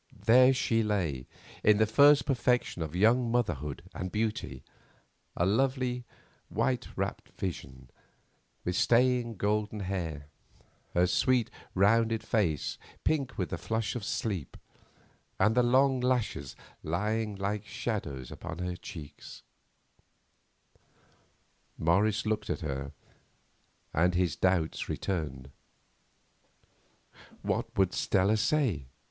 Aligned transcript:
There 0.25 0.51
she 0.51 0.81
lay, 0.81 1.27
in 1.63 1.77
the 1.77 1.85
first 1.85 2.25
perfection 2.25 2.81
of 2.81 2.95
young 2.95 3.31
motherhood 3.31 3.83
and 3.93 4.11
beauty, 4.11 4.63
a 5.37 5.45
lovely, 5.45 6.05
white 6.49 6.87
wrapped 6.95 7.29
vision 7.39 7.87
with 8.65 8.75
straying 8.75 9.35
golden 9.35 9.81
hair; 9.81 10.25
her 10.95 11.05
sweet, 11.05 11.51
rounded 11.75 12.23
face 12.23 12.79
pink 13.03 13.37
with 13.37 13.49
the 13.51 13.59
flush 13.59 13.95
of 13.95 14.03
sleep, 14.03 14.57
and 15.39 15.53
the 15.53 15.61
long 15.61 15.99
lashes 15.99 16.55
lying 16.81 17.35
like 17.35 17.61
little 17.61 17.69
shadows 17.71 18.31
on 18.41 18.57
her 18.57 18.75
cheek. 18.75 19.21
Morris 21.77 22.25
looked 22.25 22.49
at 22.49 22.61
her, 22.61 22.91
and 23.93 24.15
his 24.15 24.35
doubts 24.35 24.89
returned. 24.89 25.51
What 27.43 27.77
would 27.77 27.93
Stella 27.93 28.37
say? 28.37 28.85